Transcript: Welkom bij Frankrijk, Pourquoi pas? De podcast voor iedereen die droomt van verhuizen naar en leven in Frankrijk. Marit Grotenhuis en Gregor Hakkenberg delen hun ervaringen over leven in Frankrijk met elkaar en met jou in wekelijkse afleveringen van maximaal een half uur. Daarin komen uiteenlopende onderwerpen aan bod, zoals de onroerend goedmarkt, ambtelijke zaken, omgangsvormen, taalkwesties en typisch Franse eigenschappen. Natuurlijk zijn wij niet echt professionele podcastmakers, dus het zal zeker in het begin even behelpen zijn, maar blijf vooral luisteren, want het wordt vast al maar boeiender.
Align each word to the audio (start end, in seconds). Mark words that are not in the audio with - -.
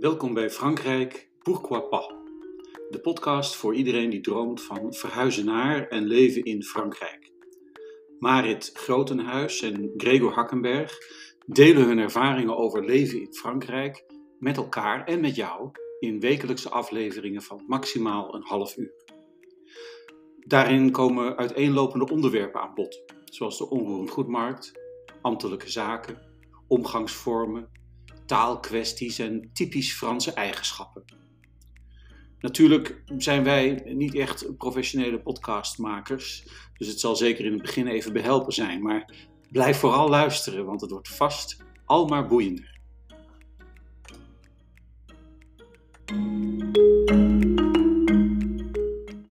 Welkom 0.00 0.34
bij 0.34 0.50
Frankrijk, 0.50 1.28
Pourquoi 1.42 1.80
pas? 1.80 2.06
De 2.90 3.00
podcast 3.02 3.56
voor 3.56 3.74
iedereen 3.74 4.10
die 4.10 4.20
droomt 4.20 4.62
van 4.62 4.94
verhuizen 4.94 5.44
naar 5.44 5.88
en 5.88 6.06
leven 6.06 6.44
in 6.44 6.62
Frankrijk. 6.62 7.32
Marit 8.18 8.70
Grotenhuis 8.74 9.62
en 9.62 9.92
Gregor 9.96 10.32
Hakkenberg 10.32 10.98
delen 11.46 11.86
hun 11.86 11.98
ervaringen 11.98 12.56
over 12.56 12.84
leven 12.84 13.20
in 13.20 13.34
Frankrijk 13.34 14.04
met 14.38 14.56
elkaar 14.56 15.04
en 15.04 15.20
met 15.20 15.34
jou 15.34 15.70
in 15.98 16.20
wekelijkse 16.20 16.70
afleveringen 16.70 17.42
van 17.42 17.64
maximaal 17.66 18.34
een 18.34 18.44
half 18.44 18.76
uur. 18.76 18.92
Daarin 20.38 20.90
komen 20.90 21.36
uiteenlopende 21.36 22.08
onderwerpen 22.12 22.60
aan 22.60 22.74
bod, 22.74 23.02
zoals 23.24 23.58
de 23.58 23.70
onroerend 23.70 24.10
goedmarkt, 24.10 24.72
ambtelijke 25.22 25.70
zaken, 25.70 26.18
omgangsvormen, 26.68 27.79
taalkwesties 28.30 29.18
en 29.18 29.50
typisch 29.52 29.92
Franse 29.92 30.32
eigenschappen. 30.32 31.04
Natuurlijk 32.40 33.02
zijn 33.16 33.44
wij 33.44 33.82
niet 33.84 34.14
echt 34.14 34.56
professionele 34.56 35.20
podcastmakers, 35.20 36.44
dus 36.78 36.88
het 36.88 37.00
zal 37.00 37.16
zeker 37.16 37.44
in 37.44 37.52
het 37.52 37.62
begin 37.62 37.86
even 37.86 38.12
behelpen 38.12 38.52
zijn, 38.52 38.82
maar 38.82 39.14
blijf 39.50 39.78
vooral 39.78 40.08
luisteren, 40.08 40.64
want 40.64 40.80
het 40.80 40.90
wordt 40.90 41.08
vast 41.08 41.64
al 41.84 42.06
maar 42.06 42.26
boeiender. 42.26 42.69